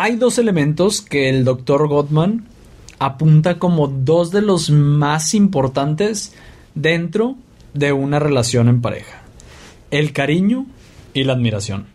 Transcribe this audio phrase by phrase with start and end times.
[0.00, 2.46] hay dos elementos que el doctor Gottman
[3.00, 6.36] apunta como dos de los más importantes
[6.76, 7.34] dentro
[7.74, 9.22] de una relación en pareja.
[9.90, 10.66] El cariño
[11.14, 11.88] y la admiración.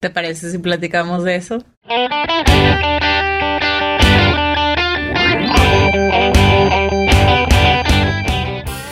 [0.00, 1.64] ¿Te parece si platicamos de eso?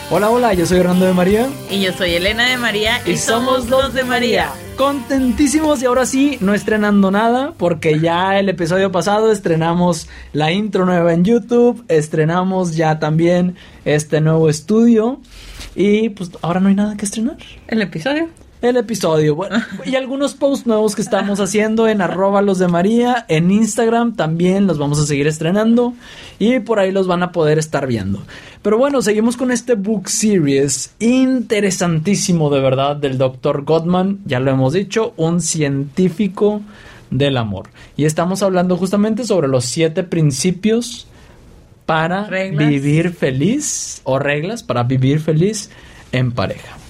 [0.09, 1.49] Hola, hola, yo soy Hernando de María.
[1.69, 4.51] Y yo soy Elena de María y, somos los de María.
[4.81, 10.87] Contentísimos y ahora sí, no estrenando nada, porque ya el episodio pasado estrenamos la intro
[10.87, 15.21] nueva en YouTube, estrenamos ya también este nuevo estudio
[15.75, 17.37] y pues ahora no hay nada que estrenar.
[17.67, 18.29] El episodio
[18.61, 19.35] el episodio.
[19.35, 24.15] Bueno, y algunos posts nuevos que estamos haciendo en arroba los de María, en Instagram
[24.15, 25.93] también los vamos a seguir estrenando
[26.39, 28.23] y por ahí los van a poder estar viendo.
[28.61, 33.63] Pero bueno, seguimos con este book series interesantísimo de verdad del Dr.
[33.63, 36.61] Gottman, ya lo hemos dicho, un científico
[37.09, 37.69] del amor.
[37.97, 41.07] Y estamos hablando justamente sobre los siete principios
[41.87, 45.69] para vivir feliz o reglas para vivir feliz
[46.11, 46.80] en pareja.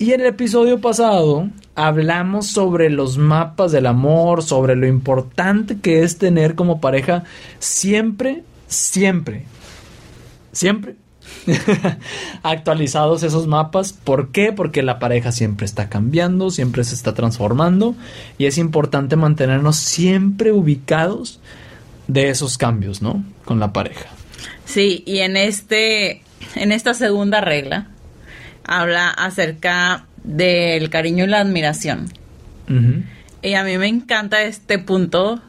[0.00, 6.02] Y en el episodio pasado hablamos sobre los mapas del amor, sobre lo importante que
[6.02, 7.24] es tener como pareja
[7.58, 9.44] siempre, siempre,
[10.52, 10.96] siempre
[12.42, 13.92] actualizados esos mapas.
[13.92, 14.54] ¿Por qué?
[14.54, 17.94] Porque la pareja siempre está cambiando, siempre se está transformando
[18.38, 21.40] y es importante mantenernos siempre ubicados
[22.08, 23.22] de esos cambios, ¿no?
[23.44, 24.06] Con la pareja.
[24.64, 26.22] Sí, y en este
[26.54, 27.90] en esta segunda regla
[28.64, 32.08] habla acerca del cariño y la admiración.
[33.42, 35.40] Y a mí me encanta este punto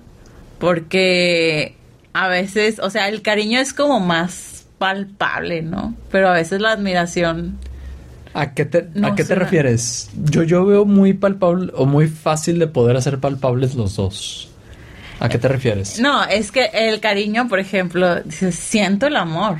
[0.58, 1.76] porque
[2.14, 5.96] a veces, o sea, el cariño es como más palpable, ¿no?
[6.12, 7.60] Pero a veces la admiración...
[8.34, 10.10] ¿A qué te, ¿a qué te refieres?
[10.16, 14.50] Yo, yo veo muy palpable o muy fácil de poder hacer palpables los dos.
[15.20, 16.00] ¿A qué te refieres?
[16.00, 19.58] No, es que el cariño, por ejemplo, siento el amor.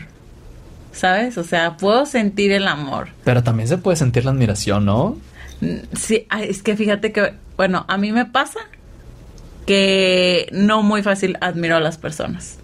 [0.92, 1.38] ¿Sabes?
[1.38, 3.10] O sea, puedo sentir el amor.
[3.24, 5.18] Pero también se puede sentir la admiración, ¿no?
[5.62, 8.60] Mm, sí, es que fíjate que, bueno, a mí me pasa
[9.66, 12.58] que no muy fácil admiro a las personas.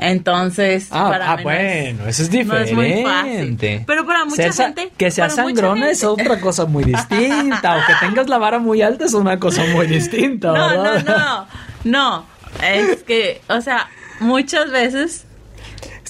[0.00, 2.72] Entonces, ah, para ah bueno, eso es diferente.
[2.72, 3.84] No es muy fácil.
[3.84, 4.92] Pero para mucha gente.
[4.96, 7.76] Que sea sangrona es otra cosa muy distinta.
[7.76, 10.52] o que tengas la vara muy alta es una cosa muy distinta.
[10.52, 11.46] No, no, no.
[11.82, 12.26] No.
[12.62, 13.88] Es que, o sea,
[14.20, 15.26] muchas veces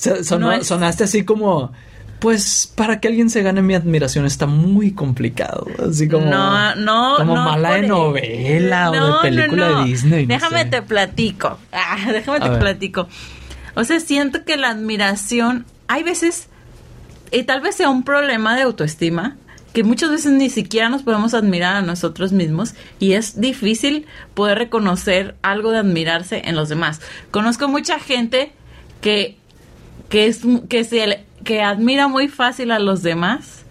[0.00, 1.72] sonaste así como,
[2.18, 5.66] pues para que alguien se gane mi admiración está muy complicado.
[5.88, 10.26] Así como, no, no, como mala de novela o de película de Disney.
[10.26, 11.58] déjame te platico.
[11.72, 13.08] Ah, déjame te platico.
[13.74, 16.48] O sea, siento que la admiración, hay veces,
[17.30, 19.36] y tal vez sea un problema de autoestima,
[19.72, 24.58] que muchas veces ni siquiera nos podemos admirar a nosotros mismos y es difícil poder
[24.58, 27.00] reconocer algo de admirarse en los demás.
[27.30, 28.52] Conozco mucha gente
[29.00, 29.36] que
[30.08, 33.64] que es que se que admira muy fácil a los demás,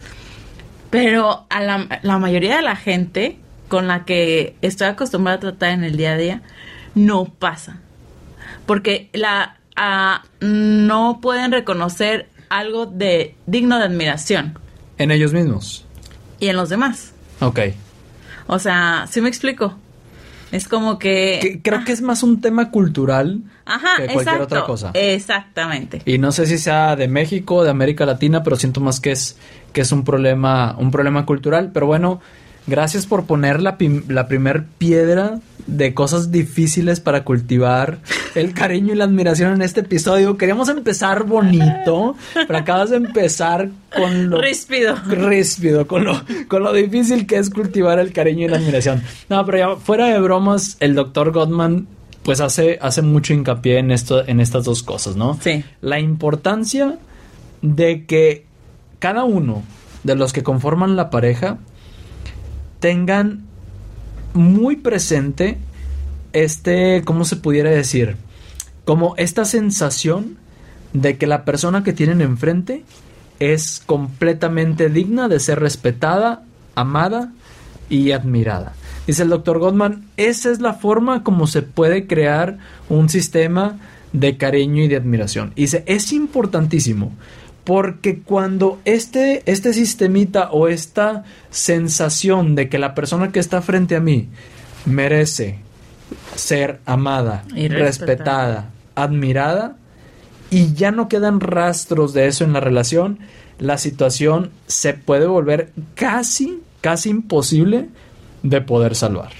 [0.90, 3.38] pero a la, la mayoría de la gente
[3.68, 6.42] con la que estoy acostumbrada a tratar en el día a día
[6.96, 7.80] no pasa,
[8.66, 9.58] porque la
[10.42, 14.58] no pueden reconocer algo de digno de admiración
[14.98, 15.86] en ellos mismos
[16.40, 17.14] y en los demás.
[17.40, 17.60] Ok.
[18.48, 19.78] O sea, ¿sí me explico?
[20.52, 21.60] Es como que...
[21.64, 23.42] creo que es más un tema cultural
[23.98, 24.92] que cualquier otra cosa.
[24.94, 26.02] Exactamente.
[26.06, 29.38] Y no sé si sea de México, de América Latina, pero siento más que es,
[29.74, 31.72] que es un problema, un problema cultural.
[31.74, 32.22] Pero bueno,
[32.68, 33.78] Gracias por poner la,
[34.10, 38.00] la primer piedra de cosas difíciles para cultivar
[38.36, 40.38] el cariño y la admiración en este episodio.
[40.38, 44.42] Queríamos empezar bonito, pero acabas de empezar con lo...
[44.42, 44.98] Ríspido.
[45.08, 49.02] Ríspido, con lo, con lo difícil que es cultivar el cariño y la admiración.
[49.30, 51.88] No, pero ya fuera de bromas, el doctor Gottman
[52.24, 55.40] pues hace, hace mucho hincapié en, esto, en estas dos cosas, ¿no?
[55.42, 55.64] Sí.
[55.82, 56.98] La importancia
[57.62, 58.46] de que
[59.00, 59.64] cada uno
[60.04, 61.58] de los que conforman la pareja
[62.80, 63.46] tengan
[64.34, 65.58] muy presente
[66.34, 68.16] este, ¿cómo se pudiera decir?
[68.86, 70.38] Como esta sensación
[70.94, 72.84] de que la persona que tienen enfrente
[73.40, 76.44] es completamente digna de ser respetada,
[76.76, 77.32] amada
[77.90, 78.74] y admirada.
[79.08, 82.58] Dice el doctor Gottman, esa es la forma como se puede crear
[82.90, 83.80] un sistema
[84.12, 85.54] de cariño y de admiración.
[85.56, 87.14] Dice, es importantísimo
[87.64, 93.96] porque cuando este, este sistemita o esta sensación de que la persona que está frente
[93.96, 94.30] a mí
[94.86, 95.60] merece
[96.36, 99.76] ser amada, y respetada, admirada,
[100.50, 103.20] y ya no quedan rastros de eso en la relación,
[103.60, 107.90] la situación se puede volver casi, casi imposible
[108.44, 109.32] de poder salvar.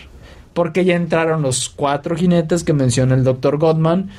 [0.54, 3.60] porque ya entraron los cuatro jinetes que menciona el Dr.
[3.60, 4.10] Godman.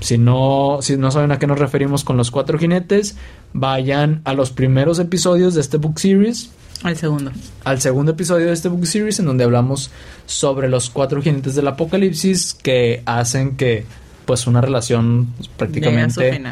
[0.00, 3.16] Si no, si no saben a qué nos referimos con los cuatro jinetes,
[3.52, 6.50] vayan a los primeros episodios de este book series.
[6.82, 7.30] Al segundo.
[7.62, 9.92] Al segundo episodio de este book series, en donde hablamos
[10.26, 13.86] sobre los cuatro jinetes del apocalipsis que hacen que,
[14.26, 16.42] pues, una relación prácticamente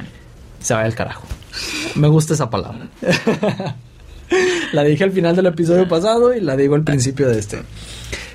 [0.60, 1.26] se vaya al carajo.
[1.96, 2.86] Me gusta esa palabra.
[4.72, 7.62] la dije al final del episodio pasado y la digo al principio de este.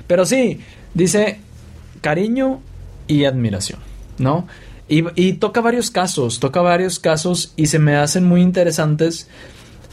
[0.06, 0.60] Pero sí,
[0.94, 1.40] dice
[2.00, 2.60] cariño
[3.06, 3.80] y admiración,
[4.18, 4.46] ¿no?
[4.90, 9.28] Y, toca varios casos, toca varios casos y se me hacen muy interesantes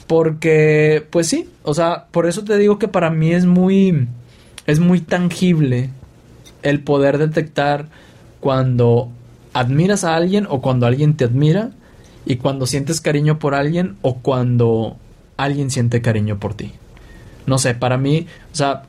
[0.07, 4.07] porque, pues sí, o sea, por eso te digo que para mí es muy,
[4.67, 5.89] es muy tangible
[6.63, 7.87] el poder detectar
[8.39, 9.09] cuando
[9.51, 11.71] admiras a alguien o cuando alguien te admira
[12.25, 14.95] y cuando sientes cariño por alguien o cuando
[15.37, 16.73] alguien siente cariño por ti.
[17.45, 18.83] No sé, para mí, o sea,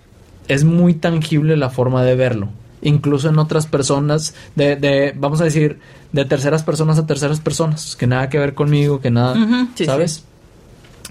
[0.49, 2.49] es muy tangible la forma de verlo.
[2.83, 5.79] Incluso en otras personas, de, de vamos a decir,
[6.13, 9.37] de terceras personas a terceras personas, que nada que ver conmigo, que nada,
[9.85, 10.25] ¿sabes?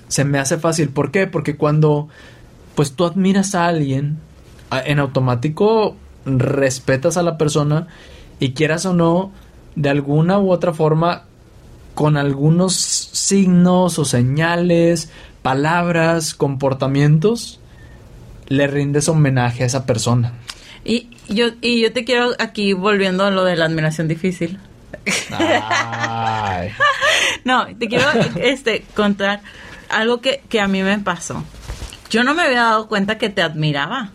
[0.07, 0.89] Se me hace fácil.
[0.89, 1.27] ¿Por qué?
[1.27, 2.07] Porque cuando,
[2.75, 4.17] pues tú admiras a alguien,
[4.71, 5.95] en automático
[6.25, 7.87] respetas a la persona
[8.39, 9.31] y quieras o no,
[9.75, 11.25] de alguna u otra forma,
[11.95, 15.09] con algunos signos o señales,
[15.41, 17.59] palabras, comportamientos,
[18.47, 20.33] le rindes homenaje a esa persona.
[20.83, 24.59] Y yo, y yo te quiero aquí volviendo a lo de la admiración difícil.
[27.43, 28.05] no, te quiero
[28.35, 29.41] este contar
[29.89, 31.43] algo que, a mí me pasó.
[32.09, 34.11] Yo no me había dado cuenta que te admiraba.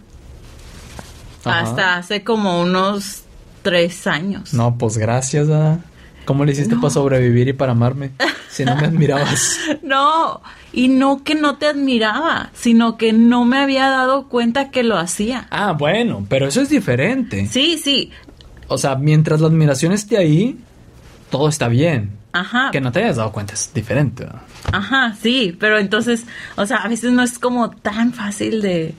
[1.45, 3.23] Hasta hace como unos
[3.63, 4.53] tres años.
[4.53, 5.49] No, pues gracias.
[5.49, 5.79] a...
[6.31, 8.13] ¿Cómo le hiciste para sobrevivir y para amarme?
[8.49, 9.59] Si no me admirabas.
[9.83, 10.41] no,
[10.73, 14.97] y no que no te admiraba, sino que no me había dado cuenta que lo
[14.97, 15.49] hacía.
[15.51, 17.49] Ah, bueno, pero eso es diferente.
[17.49, 18.13] Sí, sí.
[18.69, 20.57] O sea, mientras la admiración esté ahí,
[21.31, 22.13] todo está bien.
[22.31, 22.69] Ajá.
[22.71, 24.29] Que no te hayas dado cuenta es diferente.
[24.71, 28.95] Ajá, sí, pero entonces, o sea, a veces no es como tan fácil de...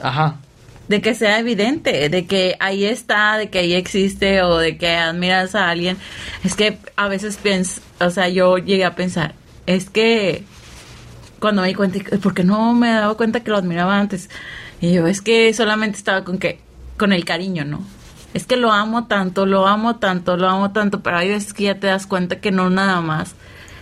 [0.00, 0.38] Ajá
[0.88, 4.96] de que sea evidente, de que ahí está, de que ahí existe o de que
[4.96, 5.96] admiras a alguien.
[6.44, 9.34] Es que a veces pienso, o sea, yo llegué a pensar,
[9.66, 10.44] es que
[11.38, 14.28] cuando me di cuenta, ¿por qué no me dado cuenta que lo admiraba antes?
[14.80, 16.60] Y yo, es que solamente estaba con que,
[16.96, 17.84] con el cariño, ¿no?
[18.34, 21.64] Es que lo amo tanto, lo amo tanto, lo amo tanto, pero hay veces que
[21.64, 23.34] ya te das cuenta que no nada más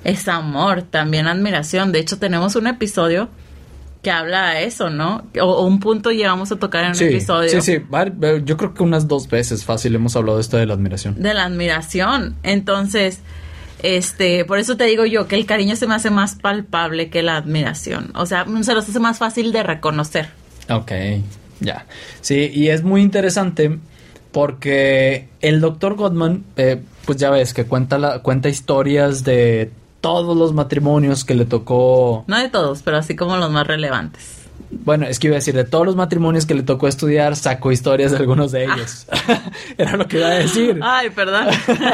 [0.05, 1.93] es amor, también admiración.
[1.93, 3.29] De hecho, tenemos un episodio
[4.07, 5.27] que habla de eso, ¿no?
[5.43, 7.51] O, un punto llevamos a tocar en un episodio.
[7.51, 7.83] Sí, sí,
[8.45, 11.21] yo creo que unas dos veces fácil hemos hablado de esto de la admiración.
[11.21, 12.37] De la admiración.
[12.45, 13.19] Entonces,
[13.83, 17.25] este, por eso te digo yo que el cariño se me hace más palpable que
[17.25, 18.13] la admiración.
[18.15, 20.29] O sea, se los hace más fácil de reconocer.
[20.71, 20.93] Ok,
[21.59, 21.85] ya.
[22.21, 23.77] Sí, y es muy interesante
[24.31, 29.73] porque el doctor Gottman, eh, pues ya ves que cuenta, la, cuenta historias de
[30.07, 32.25] todos los matrimonios que le tocó.
[32.29, 34.37] No de todos, pero así como los más relevantes.
[34.71, 37.73] Bueno, es que iba a decir, de todos los matrimonios que le tocó estudiar, sacó
[37.73, 39.07] historias de algunos de ellos.
[39.79, 40.79] Era lo que iba a decir.
[40.81, 41.49] Ay, perdón.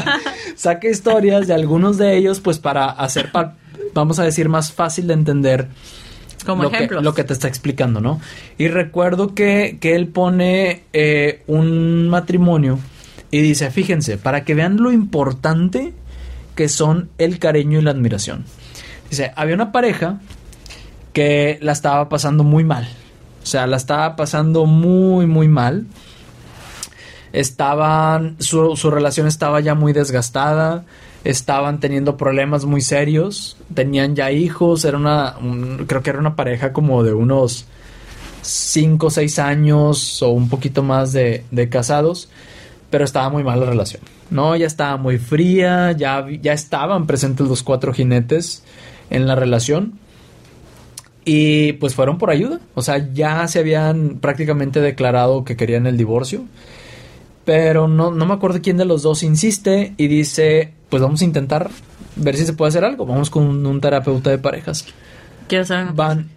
[0.57, 3.31] Saca historias de algunos de ellos, pues para hacer,
[3.95, 5.69] vamos a decir, más fácil de entender.
[6.45, 8.21] Como lo Que, lo que te está explicando, ¿no?
[8.59, 12.79] Y recuerdo que, que él pone eh, un matrimonio
[13.31, 15.95] y dice, fíjense, para que vean lo importante
[16.55, 18.45] que son el cariño y la admiración.
[19.11, 20.21] Dice, había una pareja
[21.13, 22.89] que la estaba pasando muy mal.
[23.43, 25.87] O sea, la estaba pasando muy, muy mal.
[27.33, 30.85] Estaban, su, relación estaba ya muy desgastada.
[31.25, 33.57] Estaban teniendo problemas muy serios.
[33.75, 34.85] Tenían ya hijos.
[34.85, 35.37] Era una,
[35.87, 37.67] creo que era una pareja como de unos
[38.43, 42.29] 5 o 6 años o un poquito más de casados.
[42.93, 44.03] Pero estaba muy mal la relación.
[44.29, 48.65] No, ya estaba muy fría, ya, ya estaban presentes los cuatro jinetes
[49.09, 49.95] en la relación.
[51.25, 52.61] Y pues fueron por ayuda.
[52.75, 56.45] O sea, ya se habían prácticamente declarado que querían el divorcio.
[57.47, 61.25] Pero no, no me acuerdo quién de los dos insiste y dice, pues vamos a
[61.25, 61.71] intentar
[62.17, 63.07] ver si se puede hacer algo.
[63.07, 64.85] Vamos con un terapeuta de parejas.
[65.49, 66.29] Quiero hacer una Van...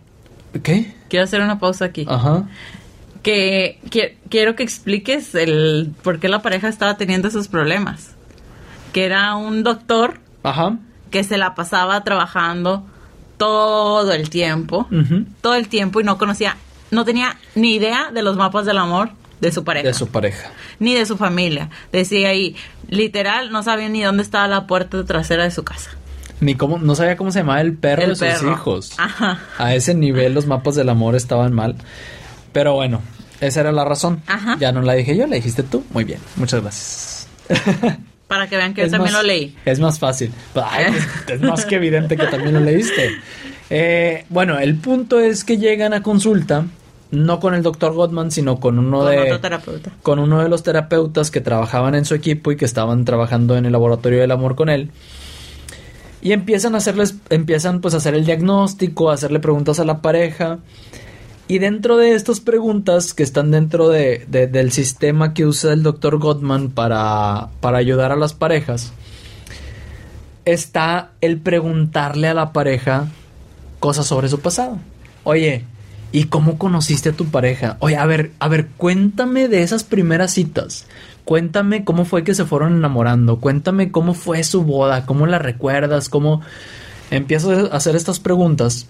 [0.64, 0.94] ¿Qué?
[1.10, 2.06] Quiero hacer una pausa aquí.
[2.08, 2.48] Ajá
[3.26, 3.80] que,
[4.30, 8.12] quiero que expliques el por qué la pareja estaba teniendo esos problemas.
[8.94, 10.78] Que era un doctor Ajá.
[11.10, 12.86] que se la pasaba trabajando
[13.38, 14.88] todo el tiempo,
[15.42, 16.56] todo el tiempo y no conocía,
[16.92, 19.10] no tenía ni idea de los mapas del amor
[19.42, 19.88] de su pareja.
[19.88, 20.52] De su pareja.
[20.80, 21.72] Ni de su familia.
[21.92, 22.56] Decía ahí,
[22.88, 25.90] literal, no sabía ni dónde estaba la puerta trasera de su casa.
[26.42, 28.96] Ni cómo, no sabía cómo se llamaba el perro de sus hijos.
[29.58, 31.76] A ese nivel los mapas del amor estaban mal.
[32.54, 33.02] Pero bueno,
[33.42, 34.22] Esa era la razón.
[34.28, 34.58] Ajá.
[34.60, 35.84] Ya no la dije yo, la dijiste tú.
[35.92, 37.28] Muy bien, muchas gracias.
[38.28, 39.56] Para que vean que Es yo también más- lo leí.
[39.66, 40.32] Es más fácil.
[40.56, 40.86] Ay,
[41.28, 43.12] es más que evidente que también lo leíste.
[43.70, 46.66] Eh, bueno, el punto es que llegan a consulta,
[47.12, 49.92] no con el doctor Gottman, sino con uno Con de terapeuta.
[50.02, 53.66] con uno de los terapeutas que trabajaban en su equipo y que estaban trabajando en
[53.66, 54.90] el laboratorio del amor con él.
[56.22, 60.02] Y empiezan a hacerles, empiezan pues a hacer el diagnóstico, a hacerle preguntas a la
[60.02, 60.58] pareja.
[61.48, 65.84] Y dentro de estas preguntas que están dentro de, de- del sistema que usa el
[65.84, 68.94] doctor Gottman para, para ayudar a las parejas,
[70.46, 73.08] está el preguntarle a la pareja
[73.80, 74.80] cosas sobre su pasado.
[75.24, 75.64] Oye,
[76.12, 77.78] ¿y cómo conociste a tu pareja?
[77.80, 80.88] Oye, a ver, a ver, cuéntame de esas primeras citas.
[81.26, 83.40] Cuéntame cómo fue que se fueron enamorando.
[83.40, 86.42] Cuéntame cómo fue su boda, cómo la recuerdas, cómo
[87.12, 88.88] empiezo a hacer estas preguntas.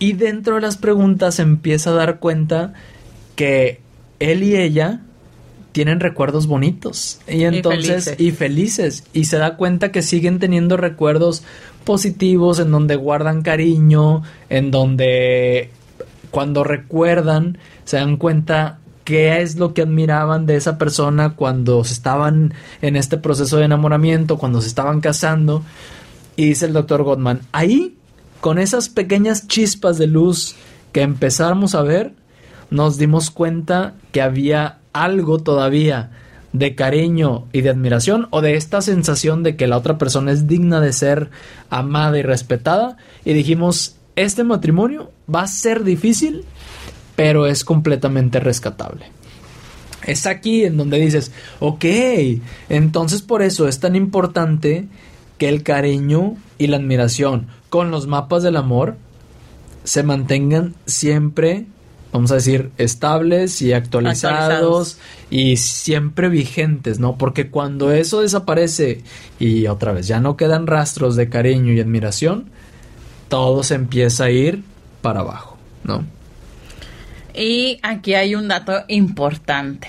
[0.00, 2.74] Y dentro de las preguntas empieza a dar cuenta
[3.36, 3.80] que
[4.18, 5.02] él y ella
[5.72, 8.20] tienen recuerdos bonitos y entonces felices.
[8.20, 11.44] y felices y se da cuenta que siguen teniendo recuerdos
[11.84, 15.70] positivos en donde guardan cariño, en donde
[16.32, 21.94] cuando recuerdan se dan cuenta qué es lo que admiraban de esa persona cuando se
[21.94, 25.62] estaban en este proceso de enamoramiento, cuando se estaban casando.
[26.36, 27.96] Y dice el doctor Gottman, ahí,
[28.40, 30.54] con esas pequeñas chispas de luz
[30.92, 32.12] que empezamos a ver,
[32.70, 36.10] nos dimos cuenta que había algo todavía
[36.52, 40.46] de cariño y de admiración o de esta sensación de que la otra persona es
[40.46, 41.30] digna de ser
[41.68, 46.44] amada y respetada y dijimos, este matrimonio va a ser difícil,
[47.14, 49.06] pero es completamente rescatable.
[50.06, 51.30] Es aquí en donde dices,
[51.60, 51.84] ok,
[52.68, 54.88] entonces por eso es tan importante
[55.38, 58.96] que el cariño y la admiración con los mapas del amor
[59.84, 61.66] se mantengan siempre,
[62.12, 64.98] vamos a decir, estables y actualizados, Actualizados.
[65.30, 67.16] y siempre vigentes, ¿no?
[67.16, 69.02] Porque cuando eso desaparece
[69.38, 72.50] y otra vez ya no quedan rastros de cariño y admiración,
[73.28, 74.62] todo se empieza a ir
[75.00, 76.04] para abajo, ¿no?
[77.32, 79.88] Y aquí hay un dato importante.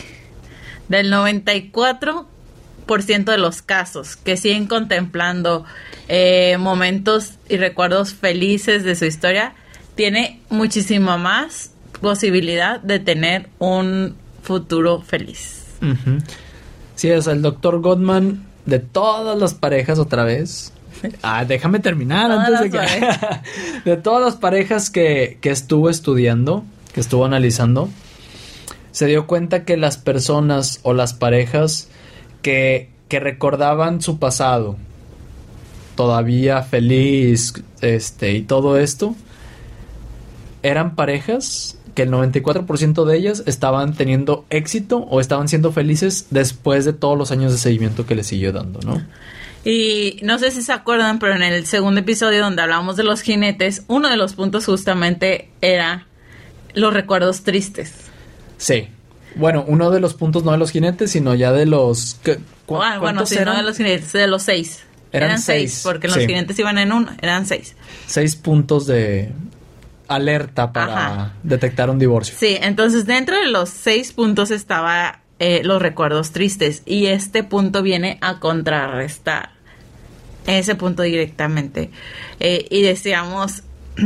[0.87, 2.25] Del 94%
[2.91, 5.63] de los casos que siguen contemplando
[6.09, 9.53] eh, momentos y recuerdos felices de su historia,
[9.95, 11.71] tiene muchísima más
[12.01, 15.63] posibilidad de tener un futuro feliz.
[16.95, 20.73] Sí, o sea, el doctor Gottman de todas las parejas otra vez.
[21.23, 23.89] Ah, déjame terminar Todas antes de que...
[23.89, 27.89] de todas las parejas que, que estuvo estudiando, que estuvo analizando,
[28.91, 31.87] se dio cuenta que las personas o las parejas
[32.41, 34.77] que, que recordaban su pasado,
[35.95, 39.15] todavía feliz, este, y todo esto,
[40.63, 46.85] eran parejas que el 94% de ellas estaban teniendo éxito o estaban siendo felices después
[46.85, 49.01] de todos los años de seguimiento que les siguió dando, ¿no?
[49.63, 53.21] Y no sé si se acuerdan, pero en el segundo episodio donde hablamos de los
[53.21, 56.07] jinetes, uno de los puntos justamente era
[56.73, 57.93] los recuerdos tristes.
[58.57, 58.87] Sí.
[59.35, 62.17] Bueno, uno de los puntos no de los jinetes, sino ya de los...
[62.23, 63.57] ¿qué- cu- Ah, bueno, sí, no eran?
[63.57, 64.83] de los jinetes, de los seis.
[65.13, 66.25] Eran seis, seis, porque los sí.
[66.27, 67.75] jinetes iban en uno, eran seis.
[68.07, 69.31] Seis puntos de
[70.07, 71.33] alerta para Ajá.
[71.43, 72.35] detectar un divorcio.
[72.37, 77.81] Sí, entonces dentro de los seis puntos estaba eh, los recuerdos tristes y este punto
[77.81, 79.51] viene a contrarrestar
[80.47, 81.89] ese punto directamente.
[82.39, 83.63] Eh, y decíamos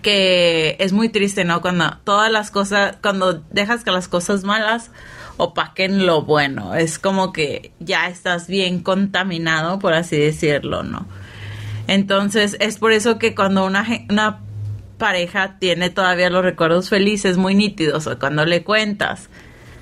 [0.00, 1.60] que es muy triste, ¿no?
[1.60, 4.90] Cuando todas las cosas, cuando dejas que las cosas malas
[5.36, 11.06] opaquen lo bueno, es como que ya estás bien contaminado, por así decirlo, ¿no?
[11.88, 14.40] Entonces es por eso que cuando una, una
[14.98, 19.28] pareja tiene todavía los recuerdos felices muy nítidos o cuando le cuentas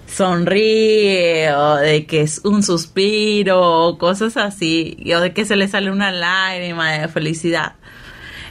[0.07, 5.69] sonríe o de que es un suspiro o cosas así o de que se le
[5.69, 7.75] sale una lágrima de felicidad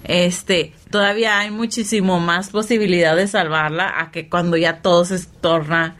[0.03, 5.95] este todavía hay muchísimo más posibilidad de salvarla a que cuando ya todo se torna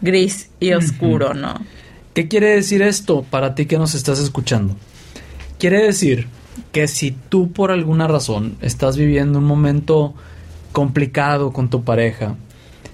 [0.00, 1.60] gris y oscuro no
[2.14, 4.76] ¿Qué quiere decir esto para ti que nos estás escuchando?
[5.58, 6.26] Quiere decir
[6.70, 10.12] que si tú por alguna razón estás viviendo un momento
[10.72, 12.34] complicado con tu pareja,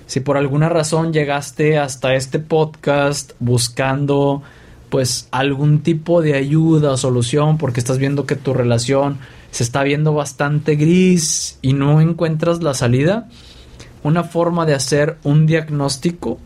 [0.06, 4.42] si por alguna razón llegaste hasta este podcast buscando
[4.88, 9.18] pues algún tipo de ayuda o solución porque estás viendo que tu relación
[9.50, 13.28] se está viendo bastante gris y no encuentras la salida,
[14.02, 16.38] una forma de hacer un diagnóstico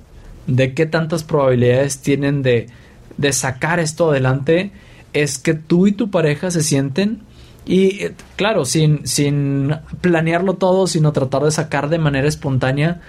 [0.47, 2.69] de qué tantas probabilidades tienen de,
[3.17, 4.73] de sacar esto adelante
[5.13, 7.23] es que tú y tu pareja se sienten
[7.65, 13.01] y eh, claro, sin, sin planearlo todo, sino tratar de sacar de manera espontánea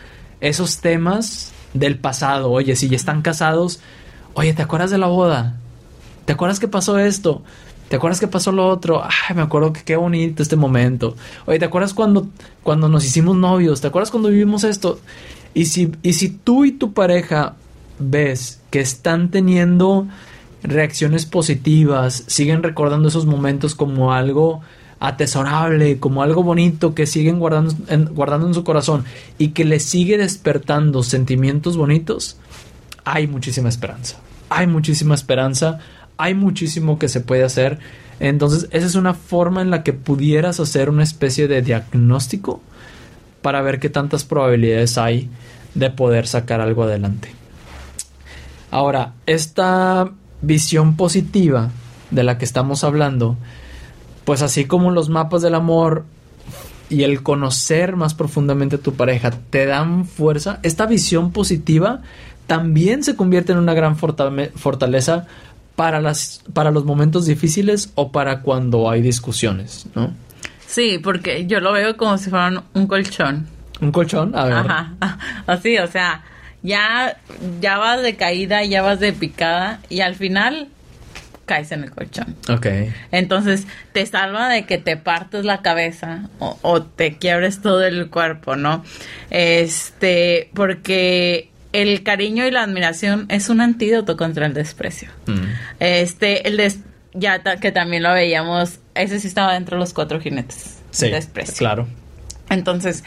[0.41, 2.51] esos temas del pasado.
[2.51, 3.79] Oye, si ya están casados,
[4.33, 5.57] oye, ¿te acuerdas de la boda?
[6.25, 7.43] ¿Te acuerdas que pasó esto?
[7.93, 9.03] ¿Te acuerdas que pasó lo otro?
[9.03, 11.15] Ay, me acuerdo que qué bonito este momento.
[11.45, 12.27] Oye, ¿te acuerdas cuando,
[12.63, 13.81] cuando nos hicimos novios?
[13.81, 14.99] ¿Te acuerdas cuando vivimos esto?
[15.53, 17.53] Y si, y si tú y tu pareja
[17.99, 20.07] ves que están teniendo
[20.63, 24.61] reacciones positivas, siguen recordando esos momentos como algo
[24.99, 29.05] atesorable, como algo bonito que siguen guardando en, guardando en su corazón
[29.37, 32.37] y que les sigue despertando sentimientos bonitos,
[33.05, 34.19] hay muchísima esperanza.
[34.49, 35.79] Hay muchísima esperanza,
[36.23, 37.79] hay muchísimo que se puede hacer.
[38.21, 42.61] Entonces, esa es una forma en la que pudieras hacer una especie de diagnóstico
[43.41, 45.29] para ver qué tantas probabilidades hay
[45.75, 47.33] de poder sacar algo adelante.
[48.71, 50.11] Ahora, esta
[50.41, 51.71] visión positiva
[52.09, 53.35] de la que estamos hablando,
[54.23, 56.05] pues así como los mapas del amor
[56.89, 62.01] y el conocer más profundamente a tu pareja te dan fuerza, esta visión positiva
[62.47, 65.27] también se convierte en una gran fortaleza
[65.75, 70.13] para, las, para los momentos difíciles o para cuando hay discusiones, ¿no?
[70.67, 73.47] Sí, porque yo lo veo como si fueran un colchón.
[73.79, 74.35] ¿Un colchón?
[74.35, 74.53] A ver.
[74.53, 74.93] Ajá.
[75.47, 76.23] Así, o sea,
[76.63, 77.17] ya,
[77.61, 80.69] ya vas de caída, ya vas de picada y al final
[81.45, 82.35] caes en el colchón.
[82.49, 82.67] Ok.
[83.11, 88.55] Entonces te salva de que te partes la cabeza o, te quiebres todo el cuerpo,
[88.55, 88.83] ¿no?
[89.29, 95.09] Este, porque el cariño y la admiración es un antídoto contra el desprecio.
[95.25, 95.43] Mm.
[95.79, 96.79] Este, el des
[97.13, 100.79] ya que también lo veíamos, ese sí estaba dentro de los cuatro jinetes.
[100.91, 101.55] Sí, desprecio.
[101.57, 101.87] claro.
[102.49, 103.03] Entonces,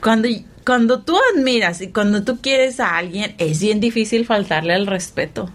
[0.00, 0.28] cuando
[0.64, 5.50] cuando tú admiras y cuando tú quieres a alguien, es bien difícil faltarle al respeto.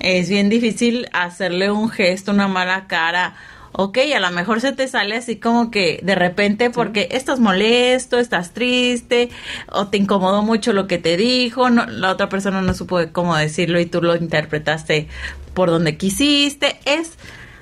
[0.00, 3.36] Es bien difícil hacerle un gesto, una mala cara.
[3.74, 8.18] Ok, a lo mejor se te sale así como que de repente porque estás molesto,
[8.18, 9.30] estás triste
[9.66, 13.34] o te incomodó mucho lo que te dijo, no, la otra persona no supo cómo
[13.34, 15.08] decirlo y tú lo interpretaste
[15.54, 16.78] por donde quisiste.
[16.84, 17.12] Es,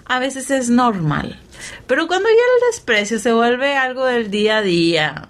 [0.04, 1.38] a veces es normal.
[1.86, 5.28] Pero cuando ya el desprecio se vuelve algo del día a día,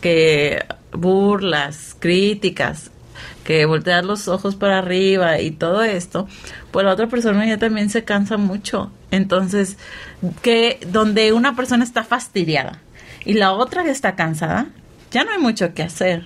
[0.00, 2.92] que burlas, críticas,
[3.44, 6.28] que voltear los ojos para arriba y todo esto,
[6.70, 8.90] pues la otra persona ya también se cansa mucho.
[9.10, 9.76] Entonces,
[10.42, 12.80] que donde una persona está fastidiada
[13.24, 14.66] y la otra está cansada,
[15.10, 16.24] ya no hay mucho que hacer.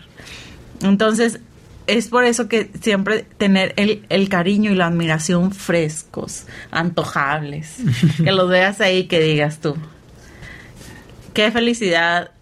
[0.82, 1.40] Entonces,
[1.86, 7.76] es por eso que siempre tener el, el cariño y la admiración frescos, antojables,
[8.24, 9.76] que los veas ahí que digas tú,
[11.32, 12.32] qué felicidad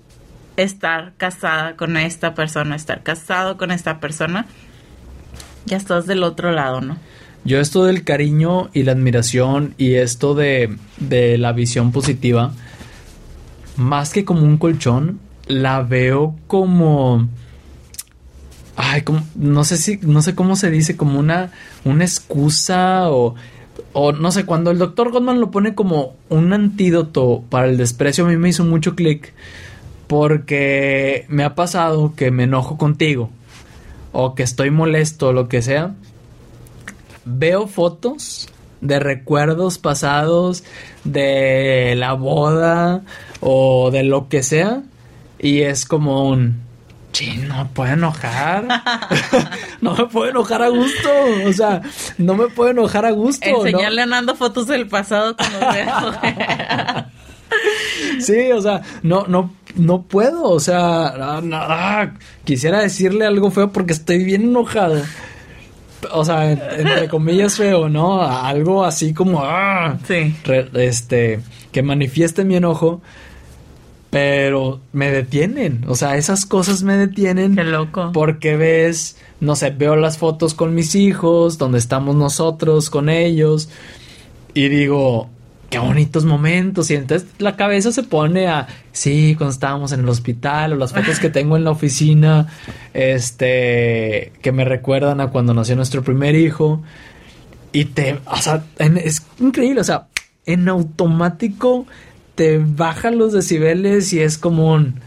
[0.56, 4.46] estar casada con esta persona, estar casado con esta persona,
[5.66, 6.96] ya estás del otro lado, ¿no?
[7.44, 12.52] Yo esto del cariño y la admiración y esto de, de la visión positiva,
[13.76, 17.28] más que como un colchón, la veo como...
[18.76, 21.52] Ay, como, no sé si, no sé cómo se dice, como una,
[21.84, 23.36] una excusa o,
[23.92, 28.24] o no sé, cuando el doctor Goldman lo pone como un antídoto para el desprecio,
[28.24, 29.32] a mí me hizo mucho clic
[30.08, 33.30] porque me ha pasado que me enojo contigo
[34.12, 35.94] o que estoy molesto o lo que sea.
[37.24, 38.48] Veo fotos
[38.80, 40.62] de recuerdos pasados
[41.04, 43.02] de la boda
[43.40, 44.82] o de lo que sea
[45.38, 46.64] y es como un
[47.14, 48.66] Chin, no me puedo enojar.
[49.80, 51.08] no me puedo enojar a gusto.
[51.46, 51.80] O sea,
[52.18, 53.46] no me puedo enojar a gusto.
[53.46, 55.60] Enseñarle a Nando fotos del pasado cuando
[58.18, 62.10] sí, o sea, no, no, no puedo, o sea, ah,
[62.44, 65.00] quisiera decirle algo feo porque estoy bien enojado.
[66.12, 68.22] O sea, entre comillas feo, ¿no?
[68.22, 70.34] Algo así como, ah, sí.
[70.74, 71.40] este,
[71.72, 73.02] que manifieste mi enojo,
[74.10, 77.56] pero me detienen, o sea, esas cosas me detienen.
[77.56, 78.10] Qué loco.
[78.12, 83.68] Porque ves, no sé, veo las fotos con mis hijos, donde estamos nosotros con ellos,
[84.54, 85.30] y digo,
[85.74, 86.90] qué bonitos momentos.
[86.90, 90.92] Y entonces la cabeza se pone a, sí, cuando estábamos en el hospital o las
[90.92, 92.46] fotos que tengo en la oficina,
[92.92, 96.82] este, que me recuerdan a cuando nació nuestro primer hijo.
[97.72, 100.06] Y te, o sea, es increíble, o sea,
[100.46, 101.86] en automático
[102.36, 105.00] te bajan los decibeles y es como un...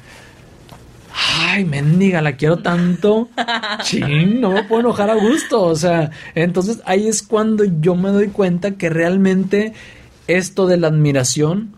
[1.40, 3.30] Ay, mendiga, la quiero tanto.
[3.84, 5.64] Chin, no me puedo enojar a gusto.
[5.64, 9.74] O sea, entonces ahí es cuando yo me doy cuenta que realmente
[10.28, 11.74] esto de la admiración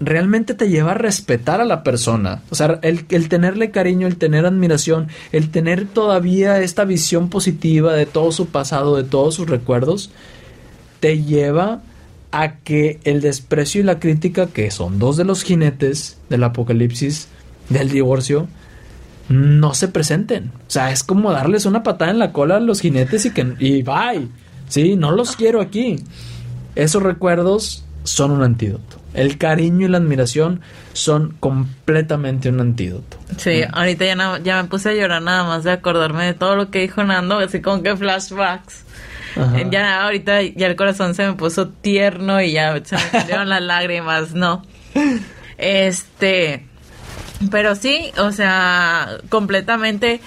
[0.00, 2.42] realmente te lleva a respetar a la persona.
[2.50, 8.06] O sea, el, tenerle cariño, el tener admiración, el tener todavía esta visión positiva de
[8.06, 10.10] todo su pasado, de todos sus recuerdos,
[11.00, 11.82] te lleva
[12.30, 17.28] a que el desprecio y la crítica, que son dos de los jinetes del apocalipsis,
[17.68, 18.48] del divorcio,
[19.28, 20.52] no se presenten.
[20.66, 23.54] O sea, es como darles una patada en la cola a los jinetes y que
[23.58, 24.28] y bye.
[24.68, 25.96] Sí, no los quiero aquí.
[26.78, 29.00] Esos recuerdos son un antídoto.
[29.12, 30.60] El cariño y la admiración
[30.92, 33.16] son completamente un antídoto.
[33.36, 36.70] Sí, ahorita ya, ya me puse a llorar nada más de acordarme de todo lo
[36.70, 38.84] que dijo Nando, así como que flashbacks.
[39.70, 43.62] Ya ahorita ya el corazón se me puso tierno y ya se me salieron las
[43.62, 44.62] lágrimas, ¿no?
[45.58, 46.64] Este,
[47.50, 50.20] pero sí, o sea, completamente.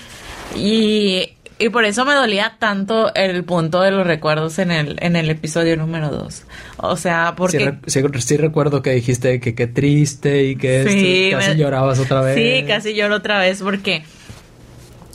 [0.55, 1.29] Y,
[1.61, 5.29] y por eso me dolía tanto el punto de los recuerdos en el, en el
[5.29, 6.43] episodio número 2.
[6.77, 7.77] O sea, porque...
[7.85, 12.35] Sí, sí, recuerdo que dijiste que qué triste y que casi llorabas otra vez.
[12.35, 14.03] Sí, casi lloro otra vez porque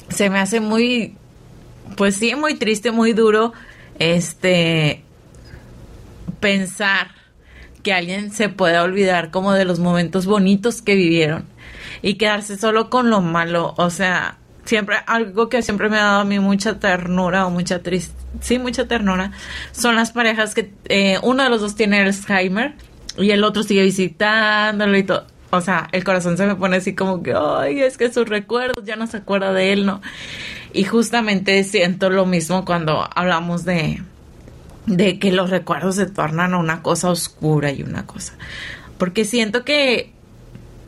[0.09, 1.17] se me hace muy,
[1.97, 3.53] pues sí, muy triste, muy duro,
[3.99, 5.03] este,
[6.39, 7.09] pensar
[7.83, 11.45] que alguien se pueda olvidar como de los momentos bonitos que vivieron
[12.03, 13.75] y quedarse solo con lo malo.
[13.79, 17.83] O sea, siempre, algo que siempre me ha dado a mí mucha ternura o mucha
[17.83, 19.33] tristeza, sí, mucha ternura,
[19.73, 22.75] son las parejas que eh, uno de los dos tiene Alzheimer
[23.17, 25.27] y el otro sigue visitándolo y todo.
[25.51, 28.85] O sea, el corazón se me pone así como que, ay, es que sus recuerdos
[28.85, 30.03] ya no se acuerda de él, ¿no?
[30.73, 34.03] Y justamente siento lo mismo cuando hablamos de,
[34.87, 38.35] de que los recuerdos se tornan una cosa oscura y una cosa.
[38.99, 40.13] Porque siento que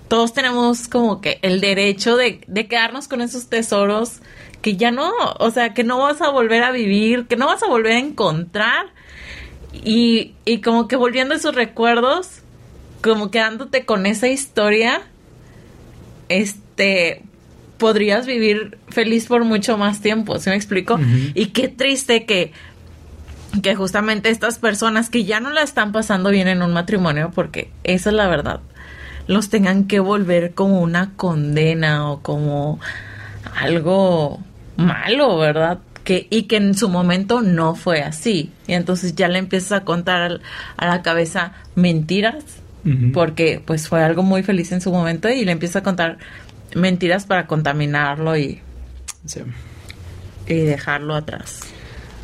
[0.08, 4.20] todos tenemos como que el derecho de, quedarnos con esos tesoros
[4.62, 7.62] que ya no, o sea, que no vas a volver a vivir, que no vas
[7.62, 8.86] a volver a encontrar.
[9.72, 12.40] Y, y como que volviendo a esos recuerdos,
[13.02, 15.02] como quedándote con esa historia,
[16.28, 17.22] este,
[17.78, 20.98] podrías vivir feliz por mucho más tiempo, ¿se me explico?
[21.34, 22.52] Y qué triste que,
[23.62, 27.70] que justamente estas personas que ya no la están pasando bien en un matrimonio, porque
[27.84, 28.60] esa es la verdad,
[29.28, 32.80] los tengan que volver como una condena o como
[33.54, 34.40] algo
[34.76, 35.78] malo, ¿verdad?
[36.02, 38.50] Que, y que en su momento no fue así.
[38.66, 40.40] Y entonces ya le empiezas a contar
[40.76, 42.42] a la cabeza mentiras,
[43.12, 46.16] porque pues fue algo muy feliz en su momento y le empieza a contar
[46.74, 48.62] mentiras para contaminarlo y,
[50.46, 51.60] y dejarlo atrás.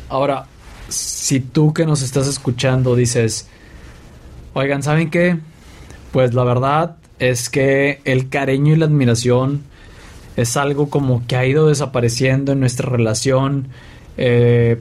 [0.09, 0.47] Ahora,
[0.89, 3.47] si tú que nos estás escuchando dices,
[4.53, 5.37] oigan, ¿saben qué?
[6.15, 9.63] Pues la verdad es que el cariño y la admiración
[10.37, 13.67] es algo como que ha ido desapareciendo en nuestra relación,
[14.15, 14.79] eh,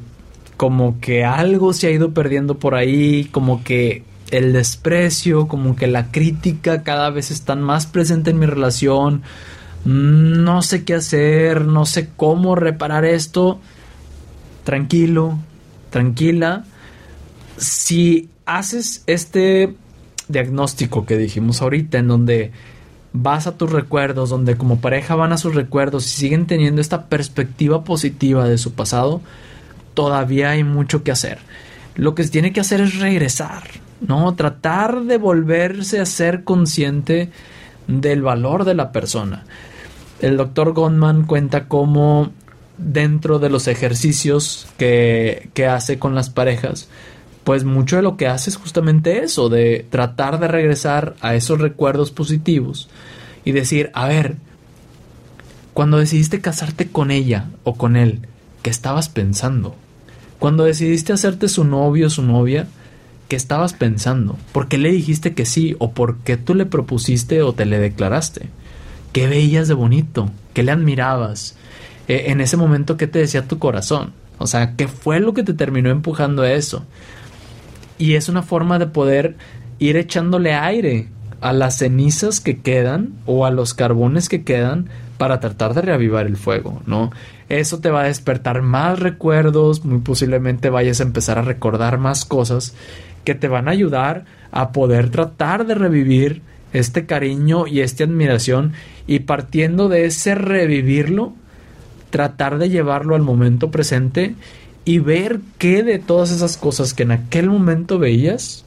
[0.56, 5.88] como que algo se ha ido perdiendo por ahí, como que el desprecio, como que
[5.88, 9.22] la crítica cada vez están más presente en mi relación,
[9.84, 13.58] no sé qué hacer, no sé cómo reparar esto,
[14.62, 15.36] tranquilo,
[15.90, 16.64] tranquila.
[17.56, 19.74] Si haces este
[20.28, 22.52] diagnóstico que dijimos ahorita, en donde
[23.12, 27.06] vas a tus recuerdos, donde como pareja van a sus recuerdos y siguen teniendo esta
[27.06, 29.20] perspectiva positiva de su pasado,
[29.94, 31.38] todavía hay mucho que hacer.
[31.94, 33.62] Lo que se tiene que hacer es regresar,
[34.00, 34.34] ¿no?
[34.34, 37.30] Tratar de volverse a ser consciente
[37.86, 39.44] del valor de la persona.
[40.20, 42.32] El doctor Goldman cuenta cómo
[42.78, 46.88] dentro de los ejercicios que, que hace con las parejas,
[47.44, 51.60] pues mucho de lo que hace es justamente eso, de tratar de regresar a esos
[51.60, 52.88] recuerdos positivos
[53.44, 54.36] y decir, a ver,
[55.74, 58.20] cuando decidiste casarte con ella o con él,
[58.62, 59.76] ¿qué estabas pensando?
[60.38, 62.66] Cuando decidiste hacerte su novio o su novia,
[63.28, 64.38] ¿qué estabas pensando?
[64.52, 65.76] ¿Por qué le dijiste que sí?
[65.78, 68.48] ¿O por qué tú le propusiste o te le declaraste?
[69.12, 70.30] ¿Qué veías de bonito?
[70.54, 71.56] ¿Qué le admirabas?
[72.08, 74.12] Eh, en ese momento, ¿qué te decía tu corazón?
[74.38, 76.84] O sea, ¿qué fue lo que te terminó empujando a eso?
[77.98, 79.36] Y es una forma de poder
[79.78, 81.08] ir echándole aire
[81.40, 86.26] a las cenizas que quedan o a los carbones que quedan para tratar de reavivar
[86.26, 87.10] el fuego, ¿no?
[87.48, 92.24] Eso te va a despertar más recuerdos, muy posiblemente vayas a empezar a recordar más
[92.24, 92.74] cosas
[93.24, 98.72] que te van a ayudar a poder tratar de revivir este cariño y esta admiración
[99.06, 101.34] y partiendo de ese revivirlo,
[102.10, 104.34] tratar de llevarlo al momento presente
[104.84, 108.64] y ver qué de todas esas cosas que en aquel momento veías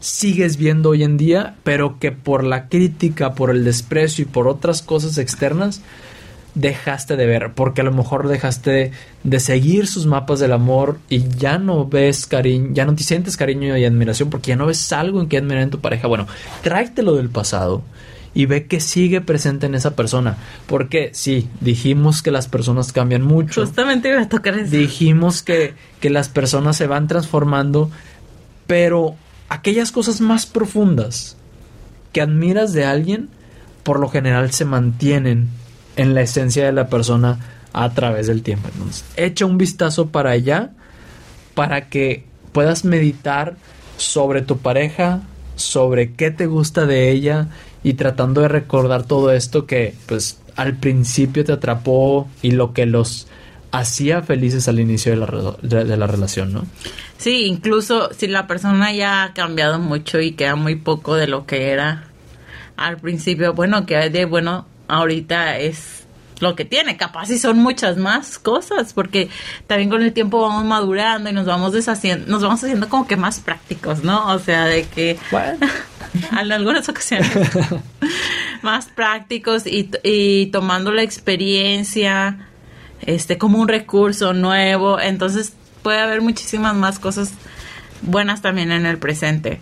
[0.00, 4.46] sigues viendo hoy en día, pero que por la crítica, por el desprecio y por
[4.46, 5.80] otras cosas externas
[6.54, 8.92] dejaste de ver, porque a lo mejor dejaste
[9.24, 13.36] de seguir sus mapas del amor y ya no ves cariño, ya no te sientes
[13.36, 16.08] cariño y admiración porque ya no ves algo en que admirar en tu pareja.
[16.08, 16.26] Bueno,
[16.62, 17.82] tráetelo del pasado
[18.36, 20.36] y ve que sigue presente en esa persona.
[20.66, 23.62] Porque sí, dijimos que las personas cambian mucho.
[23.62, 24.76] Justamente iba a tocar eso.
[24.76, 27.90] Dijimos que, que las personas se van transformando,
[28.66, 29.16] pero
[29.48, 31.38] aquellas cosas más profundas
[32.12, 33.30] que admiras de alguien,
[33.82, 35.48] por lo general se mantienen
[35.96, 37.38] en la esencia de la persona
[37.72, 38.68] a través del tiempo.
[38.70, 40.72] Entonces, echa un vistazo para allá
[41.54, 43.56] para que puedas meditar
[43.96, 45.22] sobre tu pareja,
[45.54, 47.48] sobre qué te gusta de ella
[47.82, 52.86] y tratando de recordar todo esto que pues al principio te atrapó y lo que
[52.86, 53.28] los
[53.70, 56.64] hacía felices al inicio de la, de, la relación, ¿no?
[57.18, 61.46] Sí, incluso si la persona ya ha cambiado mucho y queda muy poco de lo
[61.46, 62.04] que era
[62.76, 66.05] al principio, bueno, que de bueno ahorita es
[66.40, 69.28] lo que tiene, capaz y son muchas más cosas, porque
[69.66, 73.16] también con el tiempo vamos madurando y nos vamos deshaciendo, nos vamos haciendo como que
[73.16, 74.28] más prácticos, ¿no?
[74.32, 75.18] O sea, de que
[76.40, 77.30] en algunas ocasiones
[78.62, 82.48] más prácticos y, y tomando la experiencia
[83.02, 87.32] este como un recurso nuevo, entonces puede haber muchísimas más cosas
[88.02, 89.60] buenas también en el presente.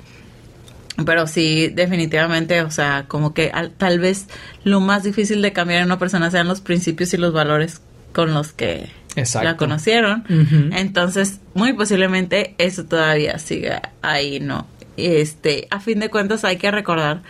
[1.05, 4.27] Pero sí, definitivamente, o sea, como que tal vez
[4.63, 7.81] lo más difícil de cambiar en una persona sean los principios y los valores
[8.13, 8.91] con los que
[9.43, 10.25] la conocieron.
[10.73, 14.67] Entonces, muy posiblemente eso todavía sigue ahí, ¿no?
[14.97, 17.23] Este, a fin de cuentas hay que recordar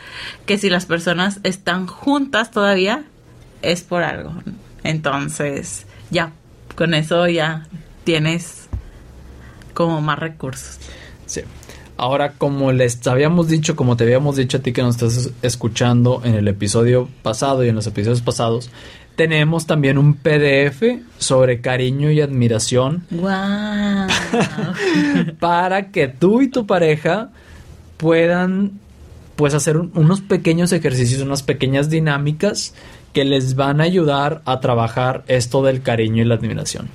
[0.44, 3.05] que si las personas están juntas todavía
[3.62, 4.35] es por algo.
[4.83, 6.33] Entonces, ya,
[6.74, 7.66] con eso ya
[8.05, 8.68] tienes
[9.72, 10.79] como más recursos.
[11.24, 11.40] Sí.
[11.96, 16.22] Ahora, como les habíamos dicho, como te habíamos dicho a ti que nos estás escuchando
[16.24, 18.70] en el episodio pasado y en los episodios pasados,
[19.16, 20.83] tenemos también un PDF
[21.18, 23.04] sobre cariño y admiración.
[23.11, 24.09] Wow.
[25.38, 27.30] para que tú y tu pareja
[27.96, 28.72] puedan
[29.37, 32.74] pues hacer unos pequeños ejercicios, unas pequeñas dinámicas
[33.12, 36.88] que les van a ayudar a trabajar esto del cariño y la admiración.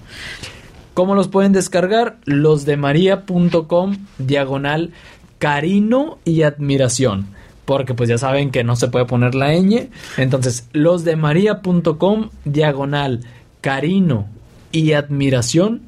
[0.99, 2.17] ¿Cómo los pueden descargar?
[2.25, 4.91] Los de maría.com diagonal
[5.37, 7.27] carino y admiración.
[7.63, 9.87] Porque pues ya saben que no se puede poner la ñ.
[10.17, 13.21] Entonces, los de maría.com diagonal
[13.61, 14.27] carino
[14.73, 15.83] y admiración.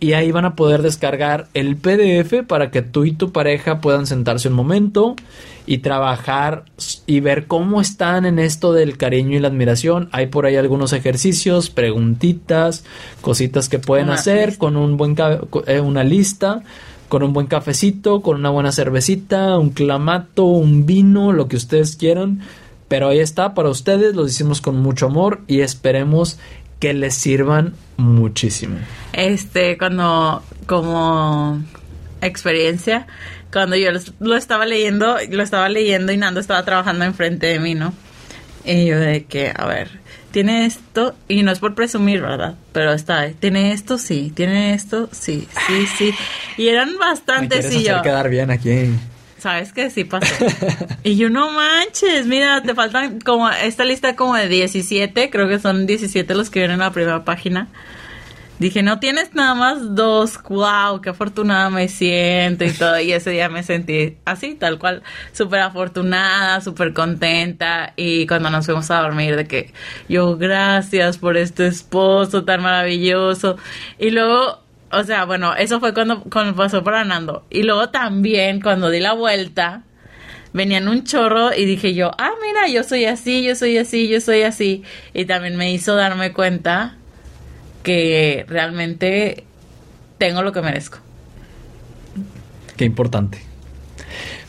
[0.00, 4.06] Y ahí van a poder descargar el PDF para que tú y tu pareja puedan
[4.06, 5.16] sentarse un momento
[5.66, 6.64] y trabajar
[7.06, 10.08] y ver cómo están en esto del cariño y la admiración.
[10.12, 12.84] Hay por ahí algunos ejercicios, preguntitas,
[13.20, 15.16] cositas que pueden hacer con un buen
[15.66, 16.62] eh, una lista,
[17.08, 21.96] con un buen cafecito, con una buena cervecita, un clamato, un vino, lo que ustedes
[21.96, 22.40] quieran.
[22.88, 26.38] Pero ahí está para ustedes, los hicimos con mucho amor y esperemos
[26.84, 28.76] que les sirvan muchísimo.
[29.14, 31.62] Este, cuando como
[32.20, 33.06] experiencia,
[33.50, 33.88] cuando yo
[34.20, 37.94] lo estaba leyendo, lo estaba leyendo y Nando estaba trabajando enfrente de mí, ¿no?
[38.66, 39.92] Y yo de que, a ver,
[40.30, 42.54] tiene esto, y no es por presumir, ¿verdad?
[42.72, 46.14] Pero está, tiene esto, sí, tiene esto, sí, sí, sí.
[46.58, 48.02] Y eran bastantes y yo...
[48.02, 48.90] quedar bien aquí.
[49.44, 50.46] ¿Sabes que Sí pasó.
[51.04, 55.58] y yo, no manches, mira, te faltan como, esta lista como de 17, creo que
[55.58, 57.68] son 17 los que vienen a la primera página.
[58.58, 62.98] Dije, no tienes nada más dos, wow, qué afortunada me siento y todo.
[62.98, 65.02] Y ese día me sentí así, tal cual,
[65.32, 67.92] súper afortunada, súper contenta.
[67.96, 69.74] Y cuando nos fuimos a dormir, de que
[70.08, 73.58] yo, gracias por este esposo tan maravilloso.
[73.98, 74.63] Y luego,
[74.98, 76.22] o sea, bueno, eso fue cuando,
[76.54, 77.44] pasó para Nando.
[77.50, 79.82] Y luego también, cuando di la vuelta,
[80.52, 84.20] venían un chorro y dije yo, ah, mira, yo soy así, yo soy así, yo
[84.20, 84.82] soy así.
[85.12, 86.96] Y también me hizo darme cuenta
[87.82, 89.44] que realmente
[90.18, 90.98] tengo lo que merezco.
[92.76, 93.40] Qué importante.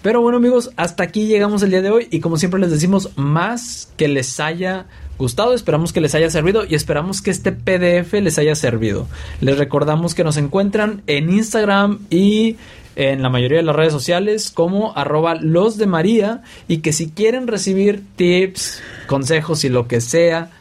[0.01, 3.09] Pero bueno amigos, hasta aquí llegamos el día de hoy y como siempre les decimos
[3.15, 4.85] más que les haya
[5.17, 9.07] gustado, esperamos que les haya servido y esperamos que este PDF les haya servido.
[9.41, 12.57] Les recordamos que nos encuentran en Instagram y
[12.95, 17.09] en la mayoría de las redes sociales como arroba los de María y que si
[17.09, 20.51] quieren recibir tips, consejos y lo que sea,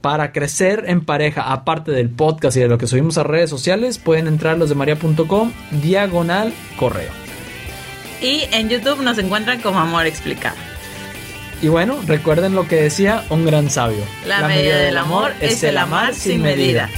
[0.00, 3.98] para crecer en pareja, aparte del podcast y de lo que subimos a redes sociales,
[3.98, 7.10] pueden entrar a losdemaria.com diagonal correo.
[8.22, 10.75] Y en YouTube nos encuentran como Amor Explicado.
[11.62, 14.04] Y bueno, recuerden lo que decía un gran sabio.
[14.26, 16.90] La, medida, del amor es el amar sin medida.